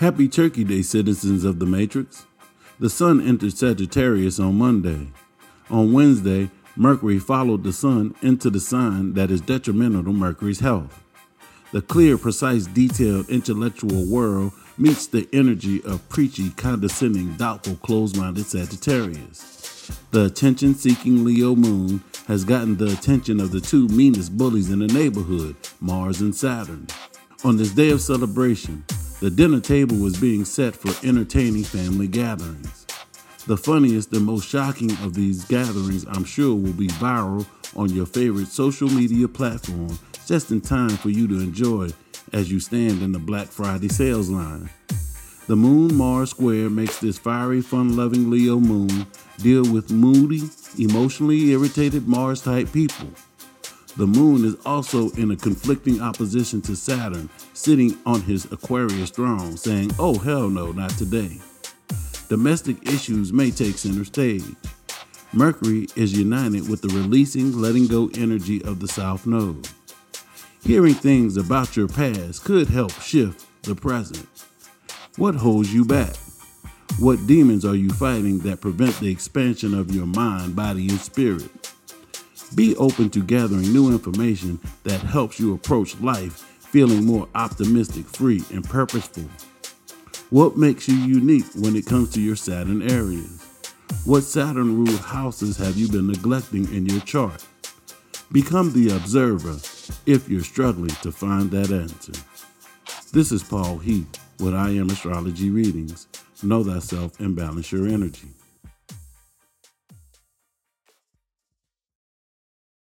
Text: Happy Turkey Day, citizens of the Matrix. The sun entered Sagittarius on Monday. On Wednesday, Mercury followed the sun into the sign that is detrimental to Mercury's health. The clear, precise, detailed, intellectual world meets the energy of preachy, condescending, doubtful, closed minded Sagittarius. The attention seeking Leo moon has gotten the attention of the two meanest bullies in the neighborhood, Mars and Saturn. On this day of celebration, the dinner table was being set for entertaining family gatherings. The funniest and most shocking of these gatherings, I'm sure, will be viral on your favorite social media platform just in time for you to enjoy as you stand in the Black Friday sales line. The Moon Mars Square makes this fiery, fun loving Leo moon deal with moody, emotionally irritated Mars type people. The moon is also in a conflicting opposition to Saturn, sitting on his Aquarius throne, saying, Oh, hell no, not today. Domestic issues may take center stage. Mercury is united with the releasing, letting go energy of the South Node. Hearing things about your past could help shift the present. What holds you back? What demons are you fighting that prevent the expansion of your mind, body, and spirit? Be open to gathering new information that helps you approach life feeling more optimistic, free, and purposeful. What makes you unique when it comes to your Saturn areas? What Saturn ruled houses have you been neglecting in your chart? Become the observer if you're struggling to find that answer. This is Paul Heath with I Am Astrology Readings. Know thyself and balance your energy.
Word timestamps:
Happy 0.00 0.28
Turkey 0.28 0.64
Day, 0.64 0.80
citizens 0.80 1.44
of 1.44 1.58
the 1.58 1.66
Matrix. 1.66 2.24
The 2.78 2.88
sun 2.88 3.20
entered 3.20 3.54
Sagittarius 3.54 4.40
on 4.40 4.54
Monday. 4.54 5.08
On 5.68 5.92
Wednesday, 5.92 6.50
Mercury 6.74 7.18
followed 7.18 7.64
the 7.64 7.72
sun 7.74 8.14
into 8.22 8.48
the 8.48 8.60
sign 8.60 9.12
that 9.12 9.30
is 9.30 9.42
detrimental 9.42 10.02
to 10.04 10.12
Mercury's 10.14 10.60
health. 10.60 11.02
The 11.72 11.82
clear, 11.82 12.16
precise, 12.16 12.64
detailed, 12.64 13.28
intellectual 13.28 14.06
world 14.06 14.52
meets 14.78 15.06
the 15.06 15.28
energy 15.34 15.84
of 15.84 16.08
preachy, 16.08 16.48
condescending, 16.48 17.34
doubtful, 17.34 17.76
closed 17.76 18.16
minded 18.16 18.46
Sagittarius. 18.46 19.90
The 20.12 20.24
attention 20.24 20.76
seeking 20.76 21.26
Leo 21.26 21.54
moon 21.54 22.02
has 22.26 22.46
gotten 22.46 22.78
the 22.78 22.90
attention 22.90 23.38
of 23.38 23.52
the 23.52 23.60
two 23.60 23.86
meanest 23.88 24.38
bullies 24.38 24.70
in 24.70 24.78
the 24.78 24.86
neighborhood, 24.86 25.56
Mars 25.78 26.22
and 26.22 26.34
Saturn. 26.34 26.86
On 27.44 27.58
this 27.58 27.72
day 27.72 27.90
of 27.90 28.00
celebration, 28.00 28.82
the 29.20 29.30
dinner 29.30 29.60
table 29.60 29.96
was 29.96 30.18
being 30.18 30.46
set 30.46 30.74
for 30.74 31.06
entertaining 31.06 31.64
family 31.64 32.08
gatherings. 32.08 32.86
The 33.46 33.56
funniest 33.56 34.12
and 34.12 34.24
most 34.24 34.48
shocking 34.48 34.92
of 35.02 35.12
these 35.12 35.44
gatherings, 35.44 36.06
I'm 36.08 36.24
sure, 36.24 36.54
will 36.54 36.72
be 36.72 36.88
viral 36.88 37.46
on 37.76 37.90
your 37.90 38.06
favorite 38.06 38.48
social 38.48 38.88
media 38.88 39.28
platform 39.28 39.98
just 40.26 40.50
in 40.50 40.60
time 40.62 40.90
for 40.90 41.10
you 41.10 41.28
to 41.28 41.40
enjoy 41.40 41.90
as 42.32 42.50
you 42.50 42.60
stand 42.60 43.02
in 43.02 43.12
the 43.12 43.18
Black 43.18 43.48
Friday 43.48 43.88
sales 43.88 44.30
line. 44.30 44.70
The 45.46 45.56
Moon 45.56 45.94
Mars 45.94 46.30
Square 46.30 46.70
makes 46.70 46.98
this 46.98 47.18
fiery, 47.18 47.60
fun 47.60 47.96
loving 47.96 48.30
Leo 48.30 48.58
moon 48.58 49.06
deal 49.38 49.70
with 49.70 49.90
moody, 49.90 50.48
emotionally 50.78 51.50
irritated 51.50 52.08
Mars 52.08 52.40
type 52.40 52.72
people. 52.72 53.08
The 53.96 54.06
moon 54.06 54.44
is 54.44 54.56
also 54.64 55.10
in 55.10 55.30
a 55.32 55.36
conflicting 55.36 56.00
opposition 56.00 56.62
to 56.62 56.76
Saturn, 56.76 57.28
sitting 57.54 57.98
on 58.06 58.22
his 58.22 58.44
Aquarius 58.52 59.10
throne, 59.10 59.56
saying, 59.56 59.90
Oh, 59.98 60.18
hell 60.18 60.48
no, 60.48 60.72
not 60.72 60.90
today. 60.90 61.38
Domestic 62.28 62.88
issues 62.88 63.32
may 63.32 63.50
take 63.50 63.76
center 63.76 64.04
stage. 64.04 64.44
Mercury 65.32 65.86
is 65.96 66.16
united 66.16 66.68
with 66.68 66.82
the 66.82 66.88
releasing, 66.88 67.52
letting 67.58 67.88
go 67.88 68.10
energy 68.14 68.62
of 68.64 68.80
the 68.80 68.88
South 68.88 69.26
Node. 69.26 69.68
Hearing 70.62 70.94
things 70.94 71.36
about 71.36 71.76
your 71.76 71.88
past 71.88 72.44
could 72.44 72.68
help 72.68 72.92
shift 73.00 73.46
the 73.62 73.74
present. 73.74 74.26
What 75.16 75.34
holds 75.34 75.74
you 75.74 75.84
back? 75.84 76.14
What 76.98 77.26
demons 77.26 77.64
are 77.64 77.74
you 77.74 77.90
fighting 77.90 78.38
that 78.40 78.60
prevent 78.60 78.98
the 79.00 79.10
expansion 79.10 79.74
of 79.74 79.94
your 79.94 80.06
mind, 80.06 80.54
body, 80.54 80.88
and 80.88 81.00
spirit? 81.00 81.59
Be 82.54 82.74
open 82.76 83.10
to 83.10 83.22
gathering 83.22 83.72
new 83.72 83.90
information 83.90 84.58
that 84.82 85.00
helps 85.00 85.38
you 85.38 85.54
approach 85.54 85.98
life 86.00 86.40
feeling 86.58 87.04
more 87.04 87.28
optimistic, 87.34 88.06
free, 88.06 88.42
and 88.52 88.64
purposeful. 88.64 89.24
What 90.30 90.56
makes 90.56 90.88
you 90.88 90.94
unique 90.94 91.46
when 91.56 91.74
it 91.74 91.86
comes 91.86 92.10
to 92.10 92.20
your 92.20 92.36
Saturn 92.36 92.88
areas? 92.88 93.44
What 94.04 94.22
Saturn 94.22 94.84
ruled 94.84 95.00
houses 95.00 95.56
have 95.56 95.76
you 95.76 95.88
been 95.88 96.06
neglecting 96.06 96.72
in 96.74 96.86
your 96.86 97.00
chart? 97.00 97.44
Become 98.32 98.72
the 98.72 98.94
observer 98.94 99.58
if 100.06 100.28
you're 100.28 100.44
struggling 100.44 100.94
to 101.02 101.10
find 101.10 101.50
that 101.50 101.72
answer. 101.72 102.12
This 103.12 103.32
is 103.32 103.42
Paul 103.42 103.78
Heath 103.78 104.06
with 104.38 104.54
I 104.54 104.70
Am 104.70 104.90
Astrology 104.90 105.50
Readings. 105.50 106.06
Know 106.42 106.62
thyself 106.62 107.18
and 107.18 107.34
balance 107.34 107.72
your 107.72 107.88
energy. 107.88 108.28